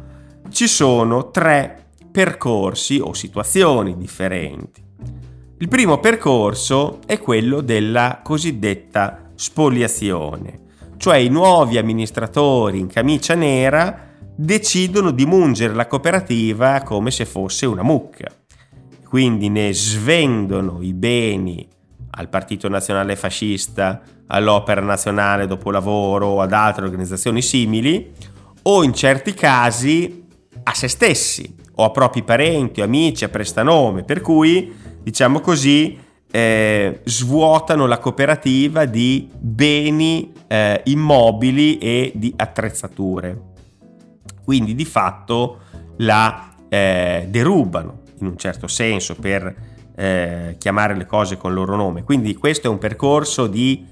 ci 0.50 0.66
sono 0.66 1.30
tre 1.30 1.85
percorsi 2.16 2.98
o 2.98 3.12
situazioni 3.12 3.94
differenti. 3.94 4.82
Il 5.58 5.68
primo 5.68 5.98
percorso 5.98 7.00
è 7.04 7.18
quello 7.18 7.60
della 7.60 8.20
cosiddetta 8.24 9.32
spoliazione, 9.34 10.60
cioè 10.96 11.18
i 11.18 11.28
nuovi 11.28 11.76
amministratori 11.76 12.78
in 12.78 12.86
camicia 12.86 13.34
nera 13.34 14.14
decidono 14.34 15.10
di 15.10 15.26
mungere 15.26 15.74
la 15.74 15.86
cooperativa 15.86 16.80
come 16.80 17.10
se 17.10 17.26
fosse 17.26 17.66
una 17.66 17.82
mucca. 17.82 18.32
Quindi 19.06 19.50
ne 19.50 19.74
svendono 19.74 20.78
i 20.80 20.94
beni 20.94 21.68
al 22.12 22.30
Partito 22.30 22.66
Nazionale 22.70 23.14
Fascista, 23.14 24.00
all'Opera 24.28 24.80
Nazionale 24.80 25.46
Dopolavoro 25.46 26.28
o 26.28 26.40
ad 26.40 26.54
altre 26.54 26.86
organizzazioni 26.86 27.42
simili, 27.42 28.10
o 28.62 28.82
in 28.82 28.94
certi 28.94 29.34
casi 29.34 30.24
a 30.62 30.72
se 30.72 30.88
stessi 30.88 31.64
o 31.76 31.84
a 31.84 31.90
propri 31.90 32.22
parenti 32.22 32.80
o 32.80 32.84
amici 32.84 33.24
a 33.24 33.28
prestanome, 33.28 34.02
per 34.02 34.20
cui, 34.20 34.74
diciamo 35.02 35.40
così, 35.40 35.98
eh, 36.30 37.00
svuotano 37.04 37.86
la 37.86 37.98
cooperativa 37.98 38.84
di 38.84 39.30
beni 39.38 40.32
eh, 40.48 40.82
immobili 40.84 41.78
e 41.78 42.12
di 42.14 42.32
attrezzature 42.36 43.54
quindi 44.46 44.76
di 44.76 44.84
fatto 44.84 45.58
la 45.96 46.54
eh, 46.68 47.26
derubano 47.28 48.02
in 48.20 48.28
un 48.28 48.36
certo 48.36 48.68
senso 48.68 49.16
per 49.16 49.54
eh, 49.96 50.54
chiamare 50.56 50.94
le 50.94 51.04
cose 51.04 51.36
con 51.36 51.50
il 51.50 51.56
loro 51.56 51.74
nome. 51.74 52.04
Quindi 52.04 52.36
questo 52.36 52.68
è 52.68 52.70
un 52.70 52.78
percorso 52.78 53.48
di 53.48 53.84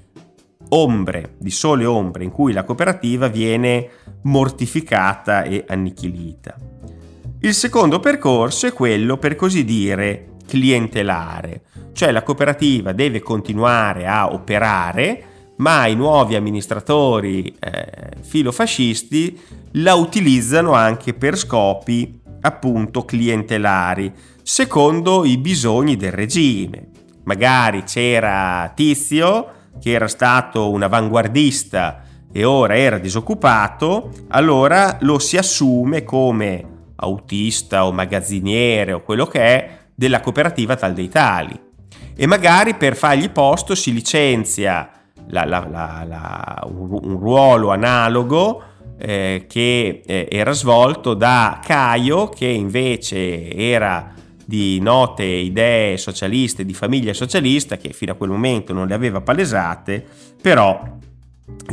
ombre, 0.69 1.35
di 1.39 1.51
sole 1.51 1.85
ombre, 1.85 2.23
in 2.23 2.31
cui 2.31 2.53
la 2.53 2.63
cooperativa 2.63 3.27
viene 3.27 3.89
mortificata 4.21 5.43
e 5.43 5.65
annichilita. 5.67 6.55
Il 7.45 7.53
secondo 7.53 7.99
percorso 7.99 8.65
è 8.65 8.73
quello, 8.73 9.17
per 9.17 9.35
così 9.35 9.63
dire, 9.63 10.29
clientelare, 10.47 11.61
cioè 11.93 12.11
la 12.11 12.23
cooperativa 12.23 12.91
deve 12.91 13.19
continuare 13.19 14.07
a 14.07 14.33
operare, 14.33 15.53
ma 15.57 15.85
i 15.85 15.93
nuovi 15.93 16.33
amministratori 16.33 17.55
eh, 17.59 18.13
filofascisti 18.21 19.39
la 19.73 19.93
utilizzano 19.93 20.71
anche 20.71 21.13
per 21.13 21.37
scopi 21.37 22.19
appunto 22.41 23.05
clientelari, 23.05 24.11
secondo 24.41 25.23
i 25.23 25.37
bisogni 25.37 25.97
del 25.97 26.13
regime. 26.13 26.87
magari 27.25 27.83
c'era 27.83 28.71
Tizio 28.73 29.51
che 29.79 29.91
era 29.91 30.07
stato 30.07 30.71
un 30.71 30.81
avanguardista 30.81 32.05
e 32.31 32.43
ora 32.43 32.75
era 32.75 32.97
disoccupato, 32.97 34.09
allora 34.29 34.97
lo 35.01 35.19
si 35.19 35.37
assume 35.37 36.03
come 36.03 36.73
autista 36.95 37.85
o 37.85 37.91
magazziniere 37.91 38.93
o 38.93 39.01
quello 39.01 39.25
che 39.25 39.39
è 39.41 39.77
della 39.93 40.19
cooperativa 40.19 40.75
tal 40.75 40.93
dei 40.93 41.09
tali. 41.09 41.59
E 42.15 42.27
magari 42.27 42.75
per 42.75 42.95
fargli 42.95 43.29
posto 43.29 43.75
si 43.75 43.91
licenzia 43.93 44.89
la, 45.27 45.43
la, 45.45 45.67
la, 45.69 46.67
un, 46.67 47.19
ruolo 47.19 47.71
analogo 47.71 48.63
eh, 48.97 49.45
che 49.47 50.01
eh, 50.05 50.27
era 50.29 50.51
svolto 50.51 51.13
da 51.13 51.59
Caio, 51.63 52.29
che 52.29 52.47
invece 52.47 53.53
era 53.53 54.13
di 54.45 54.79
note 54.79 55.23
idee 55.23 55.97
socialiste, 55.97 56.65
di 56.65 56.73
famiglia 56.73 57.13
socialista, 57.13 57.77
che 57.77 57.89
fino 57.89 58.11
a 58.11 58.15
quel 58.15 58.29
momento 58.29 58.73
non 58.73 58.87
le 58.87 58.93
aveva 58.93 59.21
palesate, 59.21 60.05
però 60.41 60.81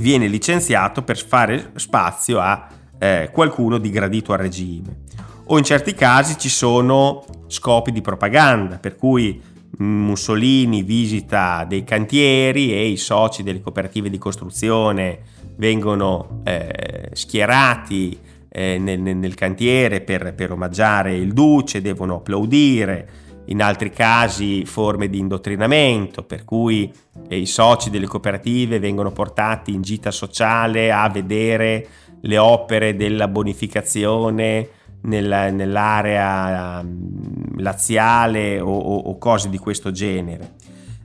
viene 0.01 0.27
licenziato 0.27 1.03
per 1.03 1.19
fare 1.19 1.73
spazio 1.77 2.41
a 2.41 2.67
eh, 2.99 3.31
qualcuno 3.33 3.79
di 3.79 3.91
gradito 3.91 4.33
al 4.33 4.39
regime. 4.39 5.01
O 5.47 5.59
in 5.59 5.65
certi 5.65 5.93
casi 5.95 6.39
ci 6.39 6.49
sono 6.49 7.25
scopi 7.49 7.91
di 7.91 8.01
propaganda, 8.01 8.79
per 8.79 8.97
cui 8.97 9.41
Mussolini 9.79 10.83
visita 10.83 11.65
dei 11.67 11.83
cantieri 11.85 12.73
e 12.73 12.89
i 12.89 12.97
soci 12.97 13.43
delle 13.43 13.61
cooperative 13.61 14.11
di 14.11 14.19
costruzione 14.19 15.21
vengono 15.57 16.43
eh, 16.45 17.11
schierati 17.13 18.19
eh, 18.49 18.79
nel, 18.79 19.01
nel, 19.01 19.35
cantiere 19.35 20.01
per, 20.01 20.35
per 20.35 20.53
omaggiare 20.53 21.15
il 21.17 21.33
duce, 21.33 21.81
devono 21.81 22.17
applaudire, 22.17 23.09
in 23.47 23.61
altri 23.61 23.91
casi 23.91 24.65
forme 24.65 25.09
di 25.09 25.19
indottrinamento, 25.19 26.23
per 26.23 26.45
cui 26.45 26.93
eh, 27.29 27.37
i 27.37 27.47
soci 27.47 27.91
delle 27.91 28.07
cooperative 28.07 28.79
vengono 28.79 29.11
portati 29.11 29.75
in 29.75 29.83
gita 29.83 30.11
sociale 30.11 30.93
a 30.93 31.09
vedere 31.09 31.87
le 32.21 32.39
opere 32.39 32.95
della 32.95 33.27
bonificazione 33.27 34.69
nella, 35.03 35.51
nell'area 35.51 36.81
um, 36.81 37.61
laziale 37.61 38.61
o, 38.61 38.71
o, 38.71 38.97
o, 38.99 39.19
cose 39.19 39.49
di 39.49 39.59
questo 39.59 39.91
genere. 39.91 40.55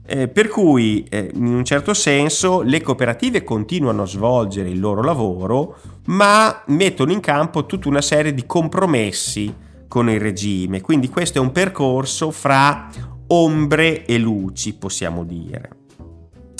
Eh, 0.06 0.28
per 0.28 0.48
cui, 0.48 1.04
eh, 1.08 1.30
in 1.34 1.46
un 1.46 1.64
certo 1.64 1.92
senso, 1.92 2.62
le 2.62 2.80
cooperative 2.80 3.44
continuano 3.44 4.02
a 4.02 4.06
svolgere 4.06 4.70
il 4.70 4.80
loro 4.80 5.02
lavoro, 5.02 5.76
ma 6.06 6.62
mettono 6.68 7.12
in 7.12 7.20
campo 7.20 7.66
tutta 7.66 7.88
una 7.88 8.00
serie 8.00 8.32
di 8.32 8.46
compromessi 8.46 9.54
con 9.86 10.08
il 10.08 10.20
regime. 10.20 10.80
Quindi 10.80 11.08
questo 11.08 11.38
è 11.38 11.40
un 11.40 11.52
percorso 11.52 12.30
fra 12.30 12.88
ombre 13.28 14.06
e 14.06 14.18
luci, 14.18 14.74
possiamo 14.74 15.24
dire. 15.24 15.70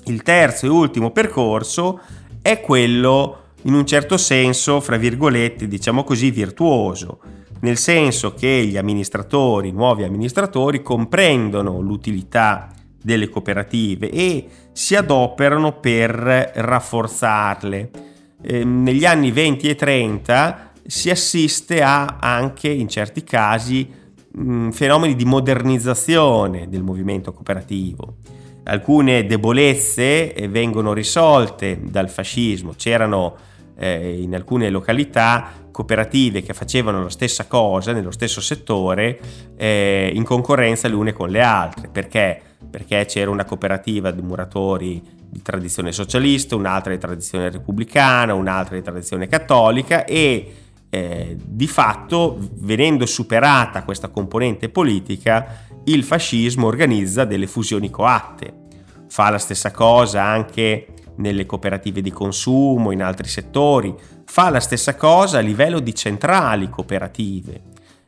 Il 0.04 0.22
terzo 0.22 0.66
e 0.66 0.70
ultimo 0.70 1.10
percorso 1.10 2.00
è 2.42 2.60
quello 2.60 3.47
in 3.62 3.74
un 3.74 3.86
certo 3.86 4.16
senso, 4.16 4.80
fra 4.80 4.96
virgolette, 4.96 5.66
diciamo 5.66 6.04
così, 6.04 6.30
virtuoso, 6.30 7.20
nel 7.60 7.76
senso 7.76 8.34
che 8.34 8.66
gli 8.66 8.76
amministratori, 8.76 9.72
nuovi 9.72 10.04
amministratori, 10.04 10.82
comprendono 10.82 11.80
l'utilità 11.80 12.72
delle 13.02 13.28
cooperative 13.28 14.10
e 14.10 14.46
si 14.72 14.94
adoperano 14.94 15.80
per 15.80 16.10
rafforzarle. 16.54 17.90
Eh, 18.40 18.64
negli 18.64 19.04
anni 19.04 19.32
20 19.32 19.68
e 19.68 19.74
30 19.74 20.72
si 20.86 21.10
assiste 21.10 21.82
a 21.82 22.18
anche 22.20 22.68
in 22.68 22.88
certi 22.88 23.24
casi 23.24 23.88
mh, 24.30 24.70
fenomeni 24.70 25.16
di 25.16 25.24
modernizzazione 25.24 26.68
del 26.68 26.82
movimento 26.82 27.32
cooperativo. 27.32 28.16
Alcune 28.64 29.26
debolezze 29.26 30.32
eh, 30.34 30.48
vengono 30.48 30.92
risolte 30.92 31.80
dal 31.82 32.10
fascismo, 32.10 32.74
c'erano 32.76 33.36
eh, 33.78 34.20
in 34.20 34.34
alcune 34.34 34.70
località 34.70 35.66
cooperative 35.70 36.42
che 36.42 36.54
facevano 36.54 37.04
la 37.04 37.10
stessa 37.10 37.46
cosa 37.46 37.92
nello 37.92 38.10
stesso 38.10 38.40
settore 38.40 39.20
eh, 39.56 40.10
in 40.12 40.24
concorrenza 40.24 40.88
le 40.88 40.94
une 40.94 41.12
con 41.12 41.28
le 41.30 41.40
altre. 41.40 41.88
Perché? 41.88 42.40
Perché 42.68 43.04
c'era 43.06 43.30
una 43.30 43.44
cooperativa 43.44 44.10
di 44.10 44.20
muratori 44.20 45.00
di 45.30 45.40
tradizione 45.42 45.92
socialista, 45.92 46.56
un'altra 46.56 46.92
di 46.92 46.98
tradizione 46.98 47.50
repubblicana, 47.50 48.34
un'altra 48.34 48.74
di 48.74 48.82
tradizione 48.82 49.28
cattolica 49.28 50.04
e 50.04 50.54
eh, 50.90 51.36
di 51.38 51.68
fatto, 51.68 52.38
venendo 52.54 53.06
superata 53.06 53.84
questa 53.84 54.08
componente 54.08 54.70
politica, 54.70 55.66
il 55.84 56.02
fascismo 56.02 56.66
organizza 56.66 57.24
delle 57.24 57.46
fusioni 57.46 57.90
coatte. 57.90 58.66
Fa 59.08 59.30
la 59.30 59.38
stessa 59.38 59.70
cosa 59.70 60.24
anche 60.24 60.86
nelle 61.18 61.46
cooperative 61.46 62.00
di 62.00 62.10
consumo, 62.10 62.90
in 62.90 63.02
altri 63.02 63.28
settori, 63.28 63.94
fa 64.24 64.50
la 64.50 64.60
stessa 64.60 64.96
cosa 64.96 65.38
a 65.38 65.42
livello 65.42 65.78
di 65.80 65.94
centrali 65.94 66.68
cooperative, 66.68 67.60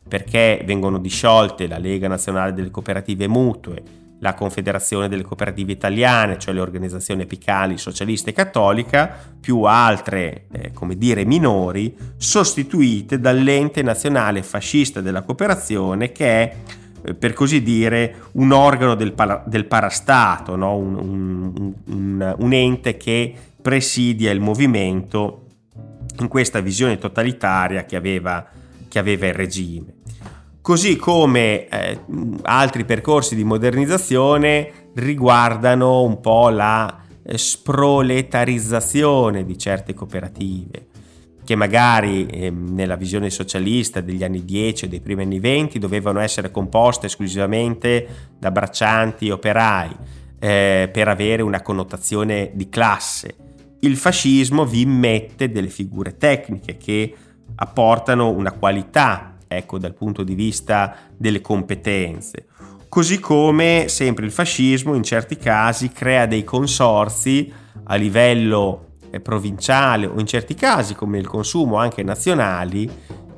perché 0.09 0.63
vengono 0.65 0.99
disciolte 0.99 1.69
la 1.69 1.79
Lega 1.79 2.09
Nazionale 2.09 2.53
delle 2.53 2.71
Cooperative 2.71 3.29
Mutue, 3.29 3.83
la 4.21 4.35
Confederazione 4.35 5.09
delle 5.09 5.23
Cooperative 5.23 5.73
Italiane, 5.73 6.39
cioè 6.39 6.53
le 6.53 6.61
organizzazioni 6.61 7.23
apicali 7.23 7.79
socialista 7.79 8.31
e 8.31 8.35
cattolica, 8.35 9.17
più 9.41 9.63
altre, 9.63 10.47
eh, 10.53 10.73
come 10.73 10.97
dire, 10.97 11.25
minori, 11.25 11.97
sostituite 12.17 13.19
dall'ente 13.19 13.83
nazionale 13.83 14.43
fascista 14.43 15.01
della 15.01 15.23
cooperazione 15.23 16.13
che 16.13 16.27
è 16.27 16.57
per 17.19 17.33
così 17.33 17.63
dire, 17.63 18.15
un 18.33 18.53
organo 18.53 18.95
del, 18.95 19.13
para, 19.13 19.43
del 19.47 19.67
parastato, 19.67 20.57
no? 20.57 20.77
un, 20.77 20.95
un, 20.95 21.73
un, 21.87 22.35
un, 22.39 22.53
ente 22.53 22.97
che 22.97 23.35
presidia 23.61 24.31
il 24.31 24.41
movimento 24.41 25.47
in 26.19 26.29
questa 26.29 26.61
visione 26.61 26.99
totalitaria 26.99 27.85
che 27.85 27.97
aveva, 27.97 28.47
che 28.89 28.99
aveva 28.99 29.27
il 29.27 29.35
regime. 29.35 29.95
Così 30.61 30.97
come 30.97 31.69
eh, 31.69 31.99
altri 32.43 32.85
percorsi 32.85 33.35
di 33.35 33.45
modernizzazione 33.45 34.91
riguardano 34.95 36.03
un 36.03 36.21
po' 36.21 36.51
la 36.51 36.99
eh, 37.23 37.39
sproletarizzazione 37.39 39.45
di 39.45 39.57
certe 39.57 39.95
cooperative 39.95 40.89
che 41.51 41.57
magari 41.57 42.27
eh, 42.27 42.49
nella 42.49 42.95
visione 42.95 43.29
socialista 43.29 44.01
degli 44.01 44.23
anni 44.23 44.45
10 44.45 44.85
o 44.85 44.89
dei 44.89 45.01
primi 45.01 45.23
anni 45.23 45.41
20 45.41 45.81
dovevano 45.81 46.21
essere 46.21 46.53
composte 46.53 47.07
esclusivamente 47.07 48.29
da 48.39 48.53
braccianti 48.53 49.27
e 49.27 49.33
operai 49.33 49.97
eh, 50.39 50.89
per 50.93 51.09
avere 51.09 51.43
una 51.43 51.61
connotazione 51.61 52.53
di 52.55 52.69
classe. 52.69 53.35
Il 53.81 53.97
fascismo 53.97 54.65
vi 54.65 54.83
immette 54.83 55.51
delle 55.51 55.71
figure 55.71 56.17
tecniche 56.17 56.77
che 56.77 57.13
apportano 57.57 58.31
una 58.31 58.53
qualità, 58.53 59.39
ecco, 59.49 59.79
dal 59.79 59.95
punto 59.95 60.23
di 60.23 60.37
vista 60.37 60.99
delle 61.17 61.41
competenze. 61.41 62.47
Così 62.89 63.19
come 63.19 63.87
sempre 63.89 64.25
il 64.25 64.31
fascismo 64.31 64.95
in 64.95 65.03
certi 65.03 65.37
casi 65.37 65.89
crea 65.89 66.27
dei 66.27 66.45
consorzi 66.45 67.53
a 67.83 67.97
livello 67.97 68.90
provinciale 69.19 70.07
o 70.07 70.21
in 70.21 70.27
certi 70.27 70.55
casi 70.55 70.95
come 70.95 71.19
il 71.19 71.27
consumo 71.27 71.77
anche 71.77 72.05
nazionali 72.05 72.89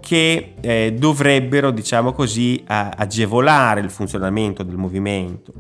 che 0.03 0.55
eh, 0.61 0.95
dovrebbero 0.99 1.71
diciamo 1.71 2.13
così 2.13 2.63
agevolare 2.67 3.81
il 3.81 3.91
funzionamento 3.91 4.63
del 4.65 4.77
movimento. 4.77 5.53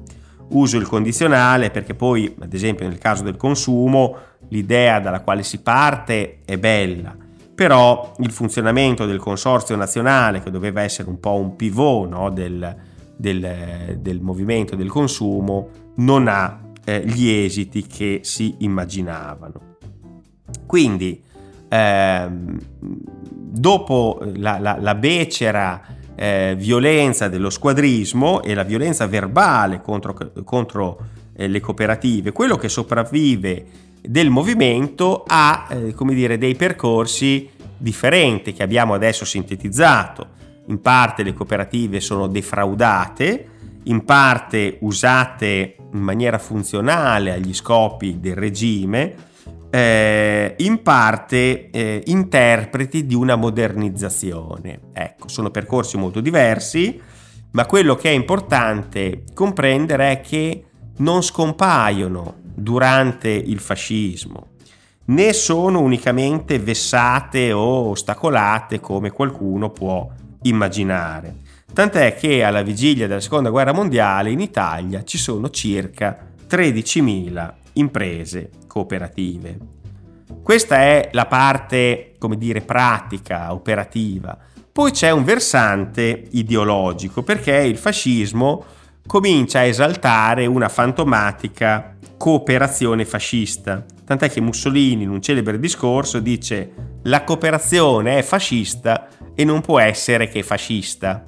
Uso 0.48 0.77
il 0.77 0.87
condizionale 0.87 1.70
perché 1.70 1.94
poi 1.94 2.35
ad 2.38 2.53
esempio 2.53 2.87
nel 2.87 2.98
caso 2.98 3.22
del 3.22 3.37
consumo 3.37 4.16
l'idea 4.48 5.01
dalla 5.01 5.20
quale 5.20 5.44
si 5.44 5.62
parte 5.62 6.40
è 6.44 6.59
bella, 6.59 7.16
però 7.55 8.12
il 8.18 8.33
funzionamento 8.33 9.07
del 9.07 9.18
consorzio 9.18 9.77
nazionale 9.77 10.42
che 10.42 10.51
doveva 10.51 10.83
essere 10.83 11.09
un 11.09 11.20
po' 11.20 11.37
un 11.37 11.57
pivot 11.57 12.09
no, 12.09 12.31
del, 12.31 12.77
del, 13.16 13.98
del, 14.01 14.20
movimento 14.20 14.75
del 14.75 14.90
consumo 14.90 15.68
non 15.96 16.27
ha 16.27 16.61
eh, 16.85 17.03
gli 17.07 17.29
esiti 17.29 17.87
che 17.87 18.20
si 18.22 18.57
immaginavano. 18.59 19.71
Quindi, 20.66 21.22
ehm, 21.68 22.58
dopo 22.78 24.20
la, 24.36 24.58
la, 24.58 24.76
la 24.80 24.94
becera 24.94 25.82
eh, 26.14 26.54
violenza 26.56 27.28
dello 27.28 27.50
squadrismo 27.50 28.42
e 28.42 28.54
la 28.54 28.62
violenza 28.62 29.06
verbale 29.06 29.80
contro, 29.80 30.16
contro 30.44 30.98
eh, 31.34 31.48
le 31.48 31.60
cooperative, 31.60 32.32
quello 32.32 32.56
che 32.56 32.68
sopravvive 32.68 33.66
del 34.00 34.30
movimento 34.30 35.24
ha 35.26 35.66
eh, 35.70 35.94
come 35.94 36.14
dire, 36.14 36.38
dei 36.38 36.54
percorsi 36.54 37.48
differenti 37.76 38.52
che 38.52 38.62
abbiamo 38.62 38.94
adesso 38.94 39.24
sintetizzato. 39.24 40.40
In 40.66 40.80
parte 40.80 41.22
le 41.22 41.32
cooperative 41.32 42.00
sono 42.00 42.28
defraudate, 42.28 43.48
in 43.84 44.04
parte 44.04 44.78
usate 44.80 45.76
in 45.92 46.00
maniera 46.00 46.38
funzionale 46.38 47.32
agli 47.32 47.52
scopi 47.52 48.20
del 48.20 48.36
regime, 48.36 49.14
eh, 49.74 50.54
in 50.58 50.82
parte 50.82 51.70
eh, 51.70 52.02
interpreti 52.06 53.06
di 53.06 53.14
una 53.14 53.37
modernizzazione. 53.37 54.80
Ecco, 54.92 55.28
sono 55.28 55.50
percorsi 55.50 55.96
molto 55.96 56.20
diversi, 56.20 57.00
ma 57.52 57.64
quello 57.64 57.94
che 57.94 58.11
è 58.11 58.12
importante 58.12 59.24
comprendere 59.32 60.12
è 60.12 60.20
che 60.20 60.64
non 60.98 61.22
scompaiono 61.22 62.35
durante 62.54 63.30
il 63.30 63.61
fascismo, 63.61 64.48
né 65.06 65.32
sono 65.32 65.80
unicamente 65.80 66.58
vessate 66.58 67.50
o 67.52 67.88
ostacolate 67.88 68.78
come 68.78 69.11
qualcuno 69.11 69.70
può 69.70 70.06
immaginare. 70.42 71.37
Tant'è 71.72 72.14
che 72.14 72.44
alla 72.44 72.61
vigilia 72.61 73.06
della 73.06 73.20
seconda 73.20 73.48
guerra 73.48 73.72
mondiale 73.72 74.30
in 74.30 74.40
Italia 74.40 75.02
ci 75.02 75.16
sono 75.16 75.48
circa 75.48 76.28
13.000 76.46 77.61
imprese 77.74 78.50
cooperative. 78.66 79.58
Questa 80.42 80.76
è 80.76 81.11
la 81.12 81.26
parte, 81.26 82.14
come 82.18 82.37
dire, 82.37 82.62
pratica, 82.62 83.52
operativa. 83.52 84.37
Poi 84.72 84.90
c'è 84.90 85.11
un 85.11 85.24
versante 85.24 86.28
ideologico, 86.30 87.22
perché 87.22 87.56
il 87.56 87.76
fascismo 87.76 88.64
comincia 89.06 89.61
a 89.61 89.64
esaltare 89.64 90.46
una 90.46 90.68
fantomatica 90.68 91.96
cooperazione 92.16 93.04
fascista. 93.04 93.85
Tant'è 94.04 94.30
che 94.30 94.40
Mussolini 94.40 95.02
in 95.02 95.11
un 95.11 95.20
celebre 95.20 95.58
discorso 95.58 96.20
dice 96.20 96.72
la 97.02 97.24
cooperazione 97.24 98.18
è 98.18 98.22
fascista 98.22 99.08
e 99.35 99.44
non 99.44 99.61
può 99.61 99.78
essere 99.78 100.28
che 100.28 100.42
fascista. 100.42 101.24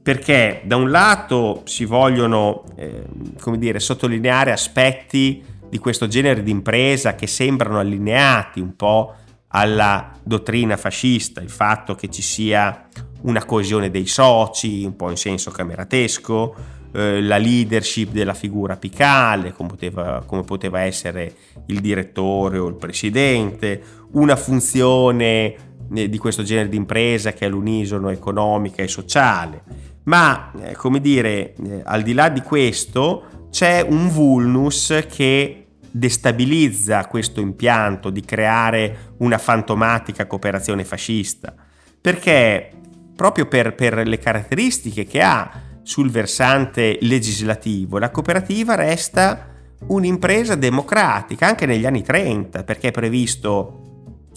Perché 0.00 0.62
da 0.64 0.76
un 0.76 0.90
lato 0.90 1.62
si 1.64 1.84
vogliono, 1.84 2.64
eh, 2.76 3.04
come 3.40 3.58
dire, 3.58 3.80
sottolineare 3.80 4.52
aspetti 4.52 5.44
di 5.68 5.78
questo 5.78 6.06
genere 6.06 6.42
di 6.42 6.50
impresa 6.50 7.14
che 7.14 7.26
sembrano 7.26 7.78
allineati 7.78 8.60
un 8.60 8.74
po' 8.76 9.14
alla 9.48 10.12
dottrina 10.22 10.76
fascista, 10.76 11.40
il 11.40 11.50
fatto 11.50 11.94
che 11.94 12.08
ci 12.10 12.22
sia 12.22 12.86
una 13.22 13.44
coesione 13.44 13.90
dei 13.90 14.06
soci, 14.06 14.84
un 14.84 14.96
po' 14.96 15.10
in 15.10 15.16
senso 15.16 15.50
cameratesco, 15.50 16.54
eh, 16.92 17.20
la 17.22 17.38
leadership 17.38 18.10
della 18.12 18.34
figura 18.34 18.74
apicale, 18.74 19.52
come 19.52 19.70
poteva, 19.70 20.22
come 20.24 20.42
poteva 20.42 20.80
essere 20.80 21.34
il 21.66 21.80
direttore 21.80 22.58
o 22.58 22.68
il 22.68 22.76
presidente, 22.76 23.82
una 24.12 24.36
funzione 24.36 25.54
eh, 25.94 26.08
di 26.08 26.18
questo 26.18 26.42
genere 26.42 26.68
di 26.68 26.76
impresa 26.76 27.32
che 27.32 27.46
è 27.46 27.48
l'unisono 27.48 28.10
economica 28.10 28.82
e 28.82 28.88
sociale. 28.88 29.62
Ma, 30.04 30.50
eh, 30.62 30.74
come 30.74 31.00
dire, 31.00 31.54
al 31.84 32.02
di 32.02 32.14
là 32.14 32.30
di 32.30 32.40
questo, 32.40 33.37
c'è 33.50 33.80
un 33.80 34.08
vulnus 34.08 35.06
che 35.10 35.66
destabilizza 35.90 37.06
questo 37.06 37.40
impianto 37.40 38.10
di 38.10 38.22
creare 38.22 39.14
una 39.18 39.38
fantomatica 39.38 40.26
cooperazione 40.26 40.84
fascista, 40.84 41.54
perché 42.00 42.70
proprio 43.16 43.46
per, 43.46 43.74
per 43.74 44.06
le 44.06 44.18
caratteristiche 44.18 45.04
che 45.04 45.22
ha 45.22 45.50
sul 45.82 46.10
versante 46.10 46.98
legislativo, 47.00 47.98
la 47.98 48.10
cooperativa 48.10 48.74
resta 48.74 49.48
un'impresa 49.86 50.54
democratica 50.54 51.46
anche 51.46 51.66
negli 51.66 51.86
anni 51.86 52.02
30, 52.02 52.62
perché 52.64 52.88
è 52.88 52.92
previsto 52.92 53.82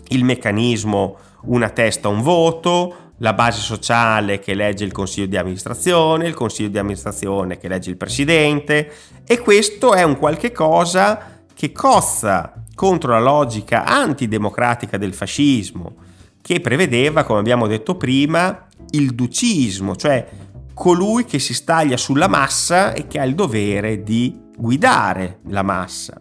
il 0.10 0.24
meccanismo 0.24 1.17
una 1.43 1.69
testa, 1.69 2.08
un 2.08 2.21
voto, 2.21 3.11
la 3.21 3.34
base 3.34 3.62
sociale 3.62 4.39
che 4.39 4.51
elegge 4.51 4.84
il 4.84 4.91
consiglio 4.91 5.27
di 5.27 5.38
amministrazione, 5.38 6.27
il 6.27 6.34
consiglio 6.34 6.69
di 6.69 6.79
amministrazione 6.79 7.57
che 7.57 7.67
elegge 7.67 7.91
il 7.91 7.97
presidente 7.97 8.91
e 9.25 9.39
questo 9.39 9.93
è 9.93 10.03
un 10.03 10.17
qualche 10.17 10.51
cosa 10.51 11.43
che 11.53 11.71
cozza 11.71 12.53
contro 12.73 13.12
la 13.12 13.19
logica 13.19 13.86
antidemocratica 13.86 14.97
del 14.97 15.13
fascismo, 15.13 15.95
che 16.41 16.60
prevedeva, 16.62 17.23
come 17.23 17.39
abbiamo 17.39 17.67
detto 17.67 17.95
prima, 17.95 18.65
il 18.91 19.13
ducismo, 19.13 19.95
cioè 19.95 20.27
colui 20.73 21.25
che 21.25 21.38
si 21.38 21.53
staglia 21.53 21.97
sulla 21.97 22.27
massa 22.27 22.93
e 22.93 23.05
che 23.05 23.19
ha 23.19 23.23
il 23.23 23.36
dovere 23.36 24.01
di 24.01 24.36
guidare 24.57 25.41
la 25.49 25.62
massa. 25.62 26.19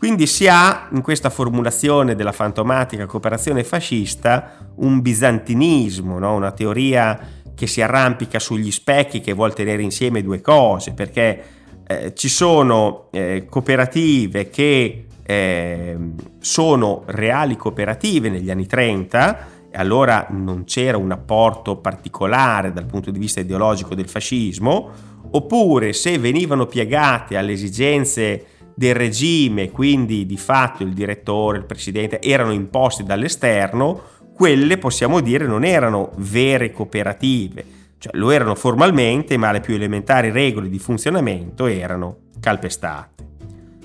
Quindi 0.00 0.26
si 0.26 0.48
ha 0.48 0.88
in 0.92 1.02
questa 1.02 1.28
formulazione 1.28 2.14
della 2.14 2.32
fantomatica 2.32 3.04
cooperazione 3.04 3.64
fascista 3.64 4.70
un 4.76 5.02
bizantinismo, 5.02 6.18
no? 6.18 6.36
una 6.36 6.52
teoria 6.52 7.20
che 7.54 7.66
si 7.66 7.82
arrampica 7.82 8.38
sugli 8.38 8.70
specchi 8.70 9.20
che 9.20 9.34
vuole 9.34 9.52
tenere 9.52 9.82
insieme 9.82 10.22
due 10.22 10.40
cose, 10.40 10.94
perché 10.94 11.42
eh, 11.86 12.14
ci 12.14 12.30
sono 12.30 13.08
eh, 13.10 13.44
cooperative 13.46 14.48
che 14.48 15.04
eh, 15.22 15.98
sono 16.38 17.02
reali 17.04 17.56
cooperative 17.56 18.30
negli 18.30 18.50
anni 18.50 18.64
30 18.64 19.48
e 19.70 19.76
allora 19.76 20.28
non 20.30 20.64
c'era 20.64 20.96
un 20.96 21.12
apporto 21.12 21.76
particolare 21.76 22.72
dal 22.72 22.86
punto 22.86 23.10
di 23.10 23.18
vista 23.18 23.40
ideologico 23.40 23.94
del 23.94 24.08
fascismo, 24.08 24.90
oppure 25.32 25.92
se 25.92 26.16
venivano 26.16 26.64
piegate 26.64 27.36
alle 27.36 27.52
esigenze 27.52 28.46
del 28.74 28.94
regime, 28.94 29.70
quindi 29.70 30.26
di 30.26 30.36
fatto 30.36 30.82
il 30.82 30.92
direttore, 30.92 31.58
il 31.58 31.64
presidente, 31.64 32.20
erano 32.20 32.52
imposti 32.52 33.02
dall'esterno, 33.02 34.02
quelle 34.34 34.78
possiamo 34.78 35.20
dire 35.20 35.46
non 35.46 35.64
erano 35.64 36.12
vere 36.16 36.72
cooperative 36.72 37.78
cioè 38.00 38.16
lo 38.16 38.30
erano 38.30 38.54
formalmente, 38.54 39.36
ma 39.36 39.52
le 39.52 39.60
più 39.60 39.74
elementari 39.74 40.30
regole 40.30 40.70
di 40.70 40.78
funzionamento 40.78 41.66
erano 41.66 42.30
calpestate. 42.40 43.28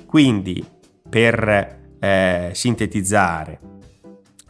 Quindi, 0.06 0.66
per 1.08 1.80
eh, 2.00 2.50
sintetizzare, 2.54 3.60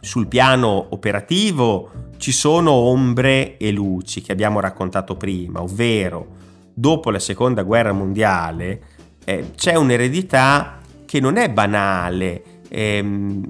sul 0.00 0.28
piano 0.28 0.86
operativo 0.90 1.90
ci 2.16 2.30
sono 2.30 2.70
ombre 2.70 3.56
e 3.56 3.72
luci 3.72 4.22
che 4.22 4.30
abbiamo 4.30 4.60
raccontato 4.60 5.16
prima, 5.16 5.60
ovvero 5.60 6.34
dopo 6.72 7.10
la 7.10 7.18
seconda 7.18 7.64
guerra 7.64 7.92
mondiale 7.92 8.80
eh, 9.26 9.50
c'è 9.56 9.74
un'eredità 9.74 10.78
che 11.04 11.18
non 11.18 11.36
è 11.36 11.50
banale 11.50 12.42
ehm, 12.68 13.42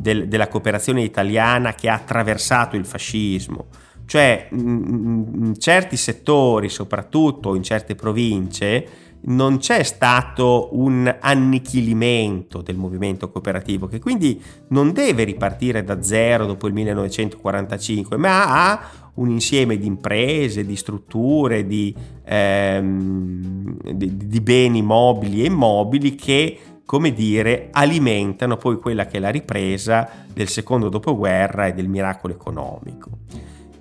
del, 0.00 0.26
della 0.26 0.48
cooperazione 0.48 1.02
italiana 1.02 1.74
che 1.74 1.88
ha 1.88 1.94
attraversato 1.94 2.74
il 2.74 2.84
fascismo, 2.84 3.66
cioè 4.06 4.48
in 4.50 5.54
certi 5.58 5.96
settori, 5.96 6.68
soprattutto 6.68 7.54
in 7.54 7.62
certe 7.62 7.94
province, 7.94 9.11
non 9.24 9.58
c'è 9.58 9.82
stato 9.82 10.70
un 10.72 11.14
annichilimento 11.20 12.62
del 12.62 12.76
movimento 12.76 13.30
cooperativo 13.30 13.86
che 13.86 14.00
quindi 14.00 14.42
non 14.68 14.92
deve 14.92 15.24
ripartire 15.24 15.84
da 15.84 16.02
zero 16.02 16.46
dopo 16.46 16.66
il 16.66 16.72
1945, 16.74 18.16
ma 18.16 18.70
ha 18.70 18.90
un 19.14 19.30
insieme 19.30 19.76
di 19.76 19.86
imprese, 19.86 20.64
di 20.64 20.74
strutture, 20.74 21.66
di, 21.66 21.94
ehm, 22.24 23.92
di, 23.92 24.16
di 24.16 24.40
beni 24.40 24.82
mobili 24.82 25.42
e 25.42 25.46
immobili 25.46 26.14
che 26.14 26.58
come 26.84 27.14
dire, 27.14 27.68
alimentano 27.70 28.58
poi 28.58 28.78
quella 28.78 29.06
che 29.06 29.16
è 29.16 29.20
la 29.20 29.30
ripresa 29.30 30.26
del 30.30 30.48
secondo 30.48 30.90
dopoguerra 30.90 31.66
e 31.66 31.72
del 31.72 31.88
miracolo 31.88 32.34
economico 32.34 33.10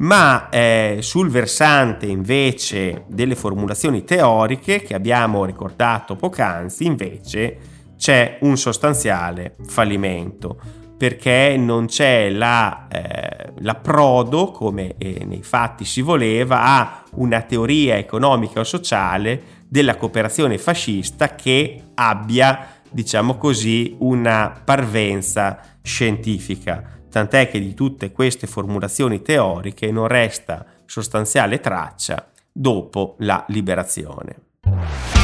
ma 0.01 0.49
eh, 0.49 0.97
sul 1.01 1.29
versante 1.29 2.07
invece 2.07 3.05
delle 3.07 3.35
formulazioni 3.35 4.03
teoriche 4.03 4.81
che 4.81 4.95
abbiamo 4.95 5.45
ricordato 5.45 6.15
poc'anzi, 6.15 6.85
invece 6.85 7.57
c'è 7.97 8.39
un 8.41 8.57
sostanziale 8.57 9.55
fallimento 9.63 10.59
perché 10.97 11.55
non 11.57 11.85
c'è 11.85 12.29
la, 12.29 12.87
eh, 12.87 13.53
l'approdo, 13.59 14.51
come 14.51 14.95
eh, 14.97 15.23
nei 15.25 15.41
fatti 15.41 15.83
si 15.83 16.01
voleva, 16.01 16.61
a 16.61 17.03
una 17.15 17.41
teoria 17.41 17.97
economica 17.97 18.59
o 18.59 18.63
sociale 18.63 19.59
della 19.67 19.97
cooperazione 19.97 20.59
fascista 20.59 21.33
che 21.33 21.81
abbia, 21.95 22.81
diciamo 22.89 23.35
così, 23.35 23.95
una 23.99 24.61
parvenza 24.63 25.59
scientifica 25.81 27.00
tant'è 27.12 27.50
che 27.50 27.60
di 27.60 27.74
tutte 27.74 28.12
queste 28.12 28.47
formulazioni 28.47 29.21
teoriche 29.21 29.91
non 29.91 30.08
resta 30.08 30.65
sostanziale 30.86 31.60
traccia 31.60 32.32
dopo 32.52 33.15
la 33.19 33.45
liberazione. 33.50 35.20